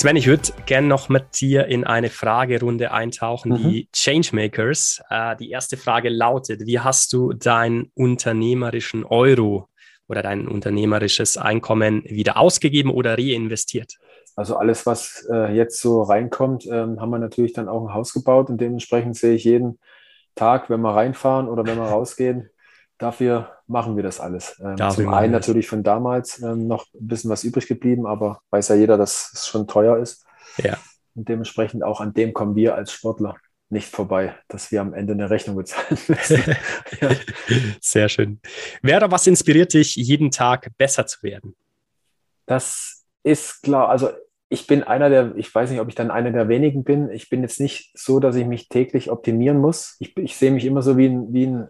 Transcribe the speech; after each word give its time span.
Sven, 0.00 0.16
ich 0.16 0.28
würde 0.28 0.44
gerne 0.64 0.86
noch 0.88 1.10
mit 1.10 1.42
dir 1.42 1.66
in 1.66 1.84
eine 1.84 2.08
Fragerunde 2.08 2.90
eintauchen, 2.90 3.52
mhm. 3.52 3.56
die 3.56 3.88
Changemakers. 3.92 5.02
Äh, 5.10 5.36
die 5.36 5.50
erste 5.50 5.76
Frage 5.76 6.08
lautet, 6.08 6.64
wie 6.64 6.80
hast 6.80 7.12
du 7.12 7.34
deinen 7.34 7.90
unternehmerischen 7.94 9.04
Euro 9.04 9.68
oder 10.08 10.22
dein 10.22 10.48
unternehmerisches 10.48 11.36
Einkommen 11.36 12.02
wieder 12.04 12.38
ausgegeben 12.38 12.90
oder 12.90 13.18
reinvestiert? 13.18 13.98
Also 14.36 14.56
alles, 14.56 14.86
was 14.86 15.28
äh, 15.30 15.54
jetzt 15.54 15.82
so 15.82 16.00
reinkommt, 16.00 16.64
ähm, 16.64 16.98
haben 16.98 17.10
wir 17.10 17.18
natürlich 17.18 17.52
dann 17.52 17.68
auch 17.68 17.86
ein 17.86 17.92
Haus 17.92 18.14
gebaut 18.14 18.48
und 18.48 18.58
dementsprechend 18.58 19.18
sehe 19.18 19.34
ich 19.34 19.44
jeden 19.44 19.78
Tag, 20.34 20.70
wenn 20.70 20.80
wir 20.80 20.94
reinfahren 20.94 21.46
oder 21.46 21.66
wenn 21.66 21.76
wir 21.76 21.84
rausgehen, 21.84 22.48
dafür 23.00 23.56
machen 23.66 23.96
wir 23.96 24.02
das 24.02 24.20
alles. 24.20 24.60
Ähm, 24.64 24.76
zum 24.90 25.12
einen 25.12 25.32
natürlich 25.32 25.66
von 25.66 25.82
damals 25.82 26.40
ähm, 26.42 26.68
noch 26.68 26.86
ein 26.94 27.08
bisschen 27.08 27.30
was 27.30 27.42
übrig 27.42 27.66
geblieben, 27.66 28.06
aber 28.06 28.42
weiß 28.50 28.68
ja 28.68 28.76
jeder, 28.76 28.96
dass 28.96 29.32
es 29.32 29.48
schon 29.48 29.66
teuer 29.66 29.96
ist. 29.96 30.24
Ja. 30.58 30.76
Und 31.14 31.28
dementsprechend 31.28 31.82
auch 31.82 32.00
an 32.00 32.12
dem 32.12 32.32
kommen 32.32 32.54
wir 32.54 32.74
als 32.76 32.92
Sportler 32.92 33.36
nicht 33.70 33.88
vorbei, 33.88 34.34
dass 34.48 34.70
wir 34.70 34.80
am 34.80 34.94
Ende 34.94 35.14
eine 35.14 35.30
Rechnung 35.30 35.56
bezahlen 35.56 35.98
müssen. 36.08 36.42
ja. 37.00 37.10
Sehr 37.80 38.08
schön. 38.08 38.40
Wer 38.82 38.98
oder 38.98 39.10
was 39.10 39.26
inspiriert 39.26 39.72
dich, 39.72 39.96
jeden 39.96 40.30
Tag 40.30 40.68
besser 40.76 41.06
zu 41.06 41.22
werden? 41.22 41.56
Das 42.46 43.04
ist 43.22 43.62
klar. 43.62 43.88
Also 43.88 44.10
ich 44.48 44.66
bin 44.66 44.82
einer 44.82 45.08
der, 45.08 45.36
ich 45.36 45.54
weiß 45.54 45.70
nicht, 45.70 45.80
ob 45.80 45.88
ich 45.88 45.94
dann 45.94 46.10
einer 46.10 46.32
der 46.32 46.48
wenigen 46.48 46.82
bin. 46.82 47.08
Ich 47.10 47.30
bin 47.30 47.42
jetzt 47.42 47.60
nicht 47.60 47.96
so, 47.96 48.18
dass 48.18 48.34
ich 48.34 48.44
mich 48.44 48.68
täglich 48.68 49.10
optimieren 49.10 49.58
muss. 49.58 49.96
Ich, 50.00 50.16
ich 50.16 50.36
sehe 50.36 50.50
mich 50.50 50.64
immer 50.64 50.82
so 50.82 50.98
wie 50.98 51.06
ein, 51.06 51.32
wie 51.32 51.46
ein 51.46 51.68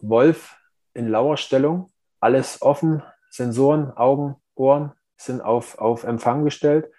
Wolf, 0.00 0.56
in 0.94 1.08
Lauerstellung, 1.08 1.90
alles 2.20 2.62
offen, 2.62 3.02
Sensoren, 3.30 3.90
Augen, 3.96 4.36
Ohren 4.54 4.92
sind 5.16 5.40
auf, 5.40 5.78
auf 5.78 6.04
Empfang 6.04 6.44
gestellt. 6.44 6.90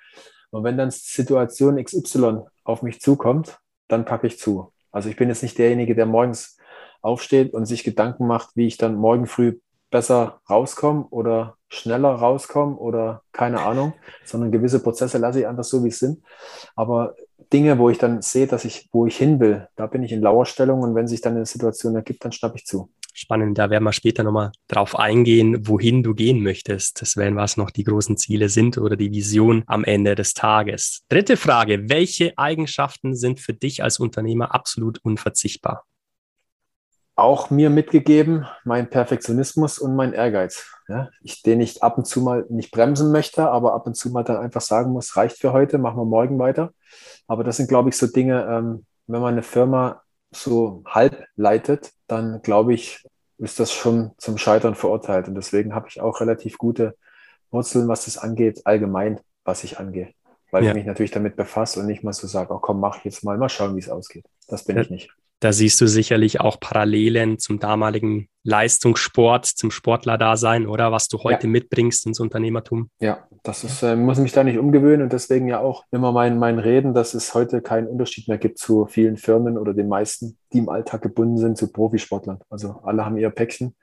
Und 0.52 0.64
wenn 0.64 0.78
dann 0.78 0.92
Situation 0.92 1.84
XY 1.84 2.42
auf 2.64 2.82
mich 2.82 3.02
zukommt, 3.02 3.60
dann 3.88 4.06
packe 4.06 4.28
ich 4.28 4.40
zu. 4.40 4.74
Also 4.92 5.10
ich 5.10 5.16
bin 5.16 5.30
jetzt 5.30 5.44
nicht 5.44 5.58
derjenige, 5.58 5.96
der 5.96 6.06
morgens 6.06 6.58
aufsteht 7.02 7.54
und 7.54 7.66
sich 7.66 7.84
Gedanken 7.84 8.28
macht, 8.28 8.56
wie 8.56 8.68
ich 8.68 8.78
dann 8.78 8.96
morgen 8.96 9.26
früh 9.26 9.60
besser 9.90 10.42
rauskomme 10.50 11.08
oder 11.10 11.58
schneller 11.70 12.10
rauskomme 12.10 12.76
oder 12.76 13.24
keine 13.32 13.62
Ahnung, 13.62 13.94
sondern 14.26 14.52
gewisse 14.52 14.82
Prozesse 14.82 15.18
lasse 15.18 15.42
ich 15.42 15.48
einfach 15.48 15.64
so, 15.64 15.84
wie 15.84 15.90
es 15.90 16.00
sind. 16.00 16.24
Aber 16.76 17.16
Dinge, 17.52 17.78
wo 17.78 17.90
ich 17.90 17.98
dann 17.98 18.22
sehe, 18.22 18.48
dass 18.48 18.66
ich, 18.66 18.90
wo 18.92 19.06
ich 19.06 19.18
hin 19.18 19.40
will, 19.40 19.68
da 19.76 19.88
bin 19.88 20.04
ich 20.04 20.12
in 20.12 20.22
Lauerstellung 20.22 20.82
und 20.82 20.96
wenn 20.96 21.08
sich 21.08 21.22
dann 21.22 21.36
eine 21.36 21.46
Situation 21.46 21.96
ergibt, 21.96 22.24
dann 22.24 22.32
schnappe 22.32 22.58
ich 22.58 22.66
zu 22.66 22.90
spannend. 23.14 23.58
Da 23.58 23.70
werden 23.70 23.84
wir 23.84 23.94
später 23.94 24.24
nochmal 24.24 24.52
drauf 24.68 24.98
eingehen, 24.98 25.68
wohin 25.68 26.04
du 26.04 26.14
gehen 26.14 26.42
möchtest. 26.42 27.02
Das 27.02 27.18
werden 27.18 27.36
was 27.36 27.58
noch 27.58 27.72
die 27.72 27.84
großen 27.84 28.18
Ziele 28.18 28.50
sind 28.50 28.78
oder 28.78 28.96
die 28.96 29.12
Vision 29.12 29.64
am 29.68 29.84
Ende 29.84 30.16
des 30.16 30.34
Tages. 30.34 31.04
Dritte 31.10 31.38
Frage. 31.38 31.90
Welche 31.90 32.38
Eigenschaften 32.38 33.16
sind 33.16 33.40
für 33.40 33.54
dich 33.54 33.84
als 33.84 34.00
Unternehmer 34.00 34.54
absolut 34.54 35.00
unverzichtbar? 35.04 35.86
Auch 37.16 37.50
mir 37.50 37.70
mitgegeben, 37.70 38.48
mein 38.64 38.90
Perfektionismus 38.90 39.80
und 39.80 39.96
mein 39.96 40.14
Ehrgeiz, 40.14 40.66
ja, 40.88 41.10
ich, 41.22 41.44
den 41.44 41.62
ich 41.62 41.84
ab 41.84 41.98
und 41.98 42.06
zu 42.06 42.22
mal 42.22 42.46
nicht 42.50 42.72
bremsen 42.72 43.12
möchte, 43.12 43.50
aber 43.50 43.74
ab 43.74 43.86
und 43.86 43.96
zu 43.96 44.12
mal 44.12 44.24
dann 44.24 44.38
einfach 44.38 44.62
sagen 44.62 44.92
muss, 44.92 45.16
reicht 45.16 45.38
für 45.38 45.54
heute, 45.54 45.78
machen 45.78 45.98
wir 45.98 46.06
morgen 46.06 46.40
weiter. 46.40 46.74
Aber 47.28 47.44
das 47.44 47.58
sind, 47.58 47.68
glaube 47.68 47.90
ich, 47.90 47.98
so 47.98 48.08
Dinge, 48.08 48.46
ähm, 48.50 48.86
wenn 49.08 49.22
man 49.22 49.34
eine 49.34 49.44
Firma 49.44 50.02
so 50.32 50.84
halb 50.86 51.26
leitet, 51.36 51.92
dann 52.08 52.42
glaube 52.42 52.74
ich, 52.74 53.06
ist 53.38 53.60
das 53.60 53.72
schon 53.72 54.12
zum 54.18 54.38
Scheitern 54.38 54.76
verurteilt. 54.76 55.28
Und 55.28 55.36
deswegen 55.36 55.76
habe 55.76 55.88
ich 55.90 56.00
auch 56.00 56.22
relativ 56.22 56.58
gute 56.58 56.96
Wurzeln, 57.50 57.88
was 57.88 58.06
das 58.06 58.18
angeht, 58.18 58.62
allgemein, 58.66 59.20
was 59.44 59.64
ich 59.64 59.80
angehe. 59.80 60.14
Weil 60.52 60.64
ja. 60.64 60.70
ich 60.70 60.76
mich 60.76 60.86
natürlich 60.86 61.12
damit 61.12 61.36
befasse 61.36 61.80
und 61.80 61.88
nicht 61.88 62.04
mal 62.04 62.14
so 62.14 62.28
sage, 62.28 62.54
oh 62.54 62.60
komm, 62.60 62.80
mach 62.80 63.04
jetzt 63.04 63.24
mal, 63.24 63.38
mal 63.38 63.50
schauen, 63.50 63.76
wie 63.76 63.80
es 63.80 63.90
ausgeht. 63.90 64.26
Das 64.48 64.64
bin 64.64 64.76
ja. 64.76 64.84
ich 64.84 64.90
nicht. 64.90 65.10
Da 65.42 65.52
siehst 65.54 65.82
du 65.82 65.88
sicherlich 65.88 66.40
auch 66.40 66.60
Parallelen 66.60 67.40
zum 67.40 67.58
damaligen 67.58 68.30
Leistungssport, 68.44 69.48
zum 69.48 69.72
Sportlerdasein, 69.72 70.68
oder 70.68 70.92
was 70.92 71.08
du 71.08 71.18
heute 71.24 71.48
ja. 71.48 71.50
mitbringst 71.50 72.06
ins 72.06 72.20
Unternehmertum. 72.20 72.92
Ja, 73.00 73.28
das 73.42 73.64
ist, 73.64 73.82
äh, 73.82 73.96
muss 73.96 74.20
mich 74.20 74.34
da 74.34 74.44
nicht 74.44 74.60
umgewöhnen 74.60 75.02
und 75.02 75.14
deswegen 75.14 75.48
ja 75.48 75.60
auch 75.60 75.84
immer 75.90 76.12
mein, 76.12 76.38
mein 76.38 76.60
Reden, 76.60 76.94
dass 76.94 77.16
es 77.16 77.34
heute 77.34 77.62
keinen 77.62 77.88
Unterschied 77.88 78.28
mehr 78.28 78.38
gibt 78.38 78.60
zu 78.60 78.86
vielen 78.86 79.18
Firmen 79.18 79.58
oder 79.58 79.74
den 79.74 79.88
meisten, 79.88 80.38
die 80.54 80.60
im 80.60 80.70
Alltag 80.70 81.02
gebunden 81.02 81.40
sind 81.40 81.58
zu 81.58 81.72
Profisportlern. 81.72 82.40
Also 82.52 82.80
alle 82.84 83.04
haben 83.04 83.18
ihr 83.18 83.32
Päckchen. 83.32 83.76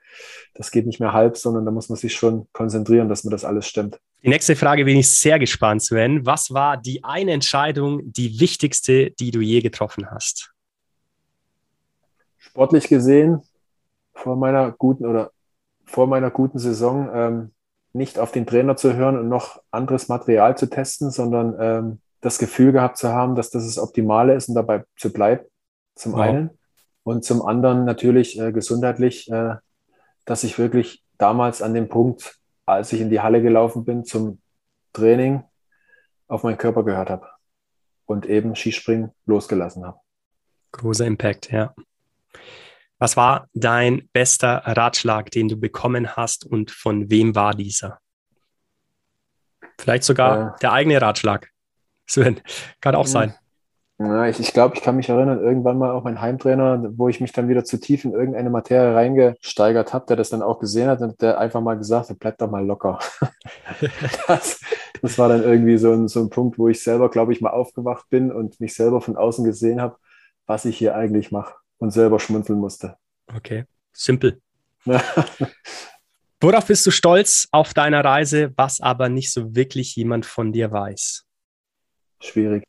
Das 0.53 0.71
geht 0.71 0.85
nicht 0.85 1.01
mehr 1.01 1.11
halb, 1.11 1.35
sondern 1.35 1.65
da 1.65 1.71
muss 1.71 1.89
man 1.89 1.97
sich 1.97 2.13
schon 2.13 2.47
konzentrieren, 2.53 3.09
dass 3.09 3.25
man 3.25 3.31
das 3.31 3.43
alles 3.43 3.67
stimmt. 3.67 3.99
Die 4.23 4.29
nächste 4.29 4.55
Frage 4.55 4.85
bin 4.85 4.95
ich 4.95 5.09
sehr 5.09 5.39
gespannt, 5.39 5.83
Sven. 5.83 6.25
Was 6.25 6.53
war 6.53 6.77
die 6.77 7.03
eine 7.03 7.33
Entscheidung, 7.33 7.99
die 8.03 8.39
wichtigste, 8.39 9.11
die 9.11 9.31
du 9.31 9.41
je 9.41 9.59
getroffen 9.59 10.09
hast? 10.09 10.53
Sportlich 12.59 12.89
gesehen 12.89 13.41
vor 14.13 14.35
meiner 14.35 14.73
guten 14.73 15.05
oder 15.05 15.31
vor 15.85 16.07
meiner 16.07 16.29
guten 16.29 16.59
Saison 16.59 17.09
ähm, 17.13 17.51
nicht 17.93 18.19
auf 18.19 18.33
den 18.33 18.45
Trainer 18.45 18.75
zu 18.75 18.97
hören 18.97 19.17
und 19.17 19.29
noch 19.29 19.63
anderes 19.71 20.09
Material 20.09 20.57
zu 20.57 20.69
testen, 20.69 21.09
sondern 21.09 21.55
ähm, 21.57 22.01
das 22.19 22.37
Gefühl 22.37 22.73
gehabt 22.73 22.97
zu 22.97 23.13
haben, 23.13 23.35
dass 23.35 23.49
das 23.49 23.65
das 23.65 23.79
Optimale 23.79 24.35
ist 24.35 24.49
und 24.49 24.55
dabei 24.55 24.83
zu 24.97 25.13
bleiben, 25.13 25.45
zum 25.95 26.11
wow. 26.11 26.19
einen. 26.19 26.49
Und 27.03 27.23
zum 27.23 27.43
anderen 27.43 27.85
natürlich 27.85 28.37
äh, 28.37 28.51
gesundheitlich, 28.51 29.31
äh, 29.31 29.55
dass 30.25 30.43
ich 30.43 30.59
wirklich 30.59 31.01
damals 31.17 31.61
an 31.61 31.73
dem 31.73 31.87
Punkt, 31.87 32.39
als 32.65 32.91
ich 32.91 32.99
in 32.99 33.09
die 33.09 33.21
Halle 33.21 33.41
gelaufen 33.41 33.85
bin 33.85 34.03
zum 34.03 34.41
Training, 34.91 35.45
auf 36.27 36.43
meinen 36.43 36.57
Körper 36.57 36.83
gehört 36.83 37.09
habe 37.09 37.25
und 38.05 38.25
eben 38.25 38.53
Skispringen 38.57 39.11
losgelassen 39.25 39.85
habe. 39.85 39.99
Großer 40.73 41.05
Impact, 41.05 41.53
ja. 41.53 41.73
Was 42.99 43.15
war 43.15 43.47
dein 43.53 44.09
bester 44.11 44.61
Ratschlag, 44.65 45.31
den 45.31 45.47
du 45.47 45.55
bekommen 45.55 46.17
hast 46.17 46.45
und 46.45 46.69
von 46.69 47.09
wem 47.09 47.33
war 47.33 47.53
dieser? 47.53 47.99
Vielleicht 49.79 50.03
sogar 50.03 50.55
äh, 50.55 50.59
der 50.61 50.73
eigene 50.73 51.01
Ratschlag. 51.01 51.49
Sven, 52.05 52.41
kann 52.81 52.95
auch 52.95 53.07
sein. 53.07 53.33
Ja, 53.99 54.27
ich, 54.27 54.39
ich 54.39 54.53
glaube, 54.53 54.75
ich 54.75 54.81
kann 54.81 54.95
mich 54.97 55.07
erinnern, 55.07 55.41
irgendwann 55.41 55.77
mal 55.77 55.91
auch 55.91 56.03
mein 56.03 56.19
Heimtrainer, 56.19 56.91
wo 56.97 57.07
ich 57.07 57.21
mich 57.21 57.31
dann 57.31 57.47
wieder 57.47 57.63
zu 57.63 57.79
tief 57.79 58.03
in 58.03 58.13
irgendeine 58.13 58.49
Materie 58.49 58.95
reingesteigert 58.95 59.93
habe, 59.93 60.05
der 60.07 60.15
das 60.17 60.29
dann 60.29 60.41
auch 60.41 60.59
gesehen 60.59 60.89
hat 60.89 61.01
und 61.01 61.21
der 61.21 61.37
einfach 61.37 61.61
mal 61.61 61.77
gesagt 61.77 62.09
hat, 62.09 62.19
bleib 62.19 62.37
doch 62.37 62.49
mal 62.49 62.65
locker. 62.65 62.99
das, 64.27 64.61
das, 65.01 65.17
war 65.17 65.29
dann 65.29 65.43
irgendwie 65.43 65.77
so 65.77 65.91
ein, 65.91 66.07
so 66.07 66.21
ein 66.21 66.29
Punkt, 66.29 66.57
wo 66.57 66.67
ich 66.67 66.81
selber, 66.81 67.09
glaube 67.09 67.33
ich, 67.33 67.41
mal 67.41 67.51
aufgewacht 67.51 68.09
bin 68.09 68.31
und 68.31 68.59
mich 68.59 68.73
selber 68.73 69.01
von 69.01 69.17
außen 69.17 69.45
gesehen 69.45 69.81
habe, 69.81 69.97
was 70.45 70.65
ich 70.65 70.77
hier 70.77 70.95
eigentlich 70.95 71.31
mache 71.31 71.53
und 71.79 71.91
selber 71.91 72.19
schmunzeln 72.19 72.59
musste. 72.59 72.95
Okay, 73.33 73.65
simpel. 73.91 74.39
Worauf 76.41 76.67
bist 76.67 76.85
du 76.85 76.91
stolz 76.91 77.47
auf 77.51 77.73
deiner 77.73 78.03
Reise, 78.03 78.53
was 78.55 78.79
aber 78.79 79.09
nicht 79.09 79.33
so 79.33 79.55
wirklich 79.55 79.95
jemand 79.95 80.25
von 80.25 80.53
dir 80.53 80.71
weiß? 80.71 81.25
Schwierig. 82.21 82.63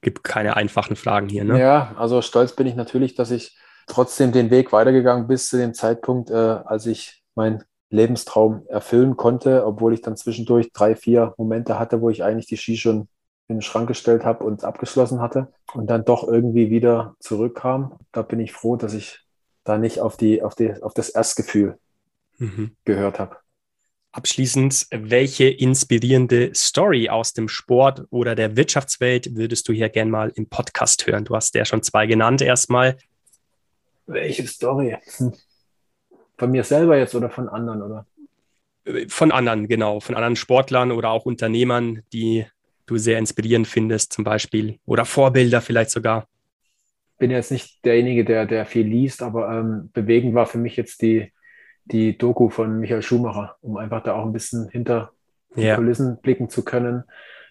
Gibt 0.00 0.22
keine 0.22 0.56
einfachen 0.56 0.96
Fragen 0.96 1.28
hier, 1.28 1.44
ne? 1.44 1.58
Ja, 1.58 1.94
also 1.96 2.22
stolz 2.22 2.54
bin 2.54 2.66
ich 2.66 2.74
natürlich, 2.74 3.14
dass 3.14 3.30
ich 3.30 3.56
trotzdem 3.86 4.32
den 4.32 4.50
Weg 4.50 4.72
weitergegangen 4.72 5.26
bis 5.26 5.48
zu 5.48 5.56
dem 5.56 5.74
Zeitpunkt, 5.74 6.30
äh, 6.30 6.34
als 6.34 6.86
ich 6.86 7.22
meinen 7.34 7.64
Lebenstraum 7.90 8.64
erfüllen 8.68 9.16
konnte, 9.16 9.66
obwohl 9.66 9.92
ich 9.92 10.00
dann 10.00 10.16
zwischendurch 10.16 10.72
drei, 10.72 10.96
vier 10.96 11.34
Momente 11.36 11.78
hatte, 11.78 12.00
wo 12.00 12.10
ich 12.10 12.24
eigentlich 12.24 12.46
die 12.46 12.56
Ski 12.56 12.76
schon 12.76 13.08
in 13.52 13.58
den 13.58 13.62
Schrank 13.62 13.86
gestellt 13.86 14.24
habe 14.24 14.44
und 14.44 14.64
abgeschlossen 14.64 15.20
hatte 15.20 15.52
und 15.74 15.88
dann 15.88 16.04
doch 16.04 16.26
irgendwie 16.26 16.70
wieder 16.70 17.14
zurückkam. 17.20 17.98
Da 18.10 18.22
bin 18.22 18.40
ich 18.40 18.52
froh, 18.52 18.76
dass 18.76 18.94
ich 18.94 19.20
da 19.64 19.78
nicht 19.78 20.00
auf, 20.00 20.16
die, 20.16 20.42
auf, 20.42 20.54
die, 20.54 20.82
auf 20.82 20.94
das 20.94 21.10
Erstgefühl 21.10 21.78
mhm. 22.38 22.72
gehört 22.84 23.18
habe. 23.18 23.36
Abschließend, 24.12 24.88
welche 24.90 25.48
inspirierende 25.48 26.52
Story 26.54 27.08
aus 27.08 27.32
dem 27.32 27.48
Sport 27.48 28.04
oder 28.10 28.34
der 28.34 28.56
Wirtschaftswelt 28.56 29.36
würdest 29.36 29.68
du 29.68 29.72
hier 29.72 29.88
gern 29.88 30.10
mal 30.10 30.30
im 30.34 30.48
Podcast 30.48 31.06
hören? 31.06 31.24
Du 31.24 31.34
hast 31.34 31.54
ja 31.54 31.64
schon 31.64 31.82
zwei 31.82 32.06
genannt 32.06 32.42
erstmal. 32.42 32.98
Welche 34.06 34.46
Story? 34.46 34.98
Hm. 35.16 35.32
Von 36.36 36.50
mir 36.50 36.64
selber 36.64 36.98
jetzt 36.98 37.14
oder 37.14 37.30
von 37.30 37.48
anderen, 37.48 37.82
oder? 37.82 38.06
Von 39.08 39.32
anderen, 39.32 39.68
genau. 39.68 40.00
Von 40.00 40.14
anderen 40.14 40.36
Sportlern 40.36 40.92
oder 40.92 41.10
auch 41.10 41.24
Unternehmern, 41.24 42.02
die 42.12 42.46
du 42.92 42.98
sehr 42.98 43.18
inspirierend 43.18 43.66
findest, 43.66 44.12
zum 44.12 44.24
Beispiel, 44.24 44.78
oder 44.86 45.04
Vorbilder 45.04 45.60
vielleicht 45.60 45.90
sogar? 45.90 46.26
Bin 47.18 47.30
jetzt 47.30 47.50
nicht 47.50 47.84
derjenige, 47.84 48.24
der, 48.24 48.46
der 48.46 48.66
viel 48.66 48.86
liest, 48.86 49.22
aber 49.22 49.50
ähm, 49.50 49.90
bewegend 49.92 50.34
war 50.34 50.46
für 50.46 50.58
mich 50.58 50.76
jetzt 50.76 51.02
die, 51.02 51.32
die 51.84 52.16
Doku 52.16 52.48
von 52.48 52.80
Michael 52.80 53.02
Schumacher, 53.02 53.56
um 53.62 53.76
einfach 53.76 54.02
da 54.02 54.14
auch 54.14 54.24
ein 54.24 54.32
bisschen 54.32 54.68
hinter 54.68 55.12
die 55.56 55.62
ja. 55.62 55.76
Kulissen 55.76 56.18
blicken 56.20 56.48
zu 56.48 56.64
können, 56.64 57.04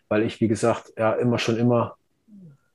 weil 0.09 0.23
ich, 0.23 0.41
wie 0.41 0.47
gesagt, 0.47 0.93
ja 0.97 1.13
immer 1.13 1.39
schon 1.39 1.57
immer, 1.57 1.95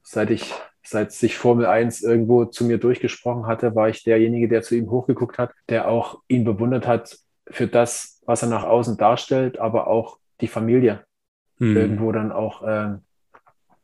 seit 0.02 0.30
ich, 0.30 0.52
seit 0.82 1.12
sich 1.12 1.36
Formel 1.36 1.66
1 1.66 2.02
irgendwo 2.02 2.44
zu 2.44 2.64
mir 2.64 2.78
durchgesprochen 2.78 3.46
hatte, 3.46 3.74
war 3.74 3.88
ich 3.88 4.04
derjenige, 4.04 4.48
der 4.48 4.62
zu 4.62 4.74
ihm 4.74 4.90
hochgeguckt 4.90 5.38
hat, 5.38 5.52
der 5.68 5.88
auch 5.88 6.20
ihn 6.28 6.44
bewundert 6.44 6.86
hat 6.86 7.18
für 7.48 7.66
das, 7.66 8.22
was 8.24 8.42
er 8.42 8.48
nach 8.48 8.64
außen 8.64 8.96
darstellt, 8.96 9.58
aber 9.58 9.86
auch 9.86 10.18
die 10.40 10.48
Familie, 10.48 11.05
mhm. 11.58 11.76
irgendwo 11.76 12.12
dann 12.12 12.32
auch 12.32 12.62
äh, 12.62 12.94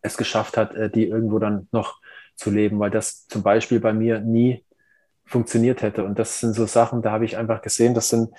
es 0.02 0.16
geschafft 0.16 0.56
hat, 0.56 0.74
äh, 0.74 0.90
die 0.90 1.08
irgendwo 1.08 1.38
dann 1.38 1.68
noch 1.72 2.00
zu 2.36 2.50
leben, 2.50 2.78
weil 2.78 2.90
das 2.90 3.26
zum 3.28 3.42
Beispiel 3.42 3.80
bei 3.80 3.92
mir 3.92 4.20
nie 4.20 4.64
funktioniert 5.24 5.82
hätte. 5.82 6.04
Und 6.04 6.18
das 6.18 6.40
sind 6.40 6.54
so 6.54 6.66
Sachen, 6.66 7.02
da 7.02 7.12
habe 7.12 7.24
ich 7.24 7.36
einfach 7.36 7.62
gesehen, 7.62 7.94
das 7.94 8.08
sind 8.08 8.30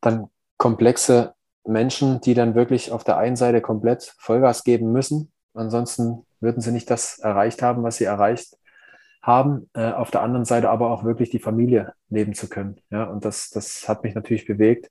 dann 0.00 0.28
komplexe 0.56 1.34
Menschen, 1.64 2.20
die 2.20 2.34
dann 2.34 2.54
wirklich 2.54 2.90
auf 2.90 3.04
der 3.04 3.18
einen 3.18 3.36
Seite 3.36 3.60
komplett 3.60 4.14
Vollgas 4.18 4.64
geben 4.64 4.92
müssen. 4.92 5.30
Ansonsten 5.54 6.26
würden 6.40 6.60
sie 6.62 6.72
nicht 6.72 6.90
das 6.90 7.18
erreicht 7.18 7.62
haben, 7.62 7.82
was 7.82 7.96
sie 7.96 8.04
erreicht 8.04 8.56
haben. 9.22 9.68
Äh, 9.74 9.92
auf 9.92 10.10
der 10.10 10.22
anderen 10.22 10.44
Seite 10.44 10.70
aber 10.70 10.90
auch 10.90 11.04
wirklich 11.04 11.30
die 11.30 11.38
Familie 11.38 11.92
leben 12.08 12.34
zu 12.34 12.48
können. 12.48 12.80
Ja, 12.90 13.04
und 13.04 13.24
das, 13.24 13.50
das 13.50 13.88
hat 13.88 14.02
mich 14.02 14.14
natürlich 14.14 14.46
bewegt. 14.46 14.90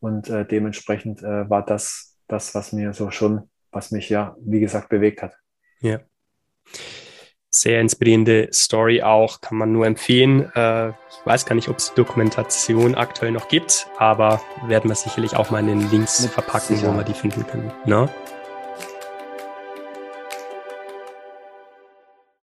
Und 0.00 0.28
äh, 0.30 0.46
dementsprechend 0.46 1.22
äh, 1.22 1.48
war 1.48 1.64
das 1.64 2.13
das, 2.34 2.54
was 2.54 2.72
mir 2.72 2.92
so 2.92 3.10
schon, 3.10 3.48
was 3.70 3.90
mich 3.90 4.08
ja, 4.08 4.36
wie 4.40 4.60
gesagt, 4.60 4.88
bewegt 4.88 5.22
hat. 5.22 5.34
Ja. 5.80 6.00
Sehr 7.50 7.80
inspirierende 7.80 8.48
Story 8.52 9.02
auch, 9.02 9.40
kann 9.40 9.56
man 9.56 9.72
nur 9.72 9.86
empfehlen. 9.86 10.50
Äh, 10.56 10.88
ich 10.88 11.24
weiß 11.24 11.46
gar 11.46 11.54
nicht, 11.54 11.68
ob 11.68 11.78
es 11.78 11.94
Dokumentation 11.94 12.96
aktuell 12.96 13.30
noch 13.30 13.46
gibt, 13.48 13.86
aber 13.98 14.40
werden 14.66 14.90
wir 14.90 14.96
sicherlich 14.96 15.36
auch 15.36 15.50
mal 15.50 15.60
in 15.60 15.68
den 15.68 15.90
Links 15.90 16.20
Mit 16.20 16.32
verpacken, 16.32 16.82
wo 16.82 16.92
wir 16.92 17.04
die 17.04 17.14
finden 17.14 17.46
können. 17.46 17.72
Ne? 17.86 18.08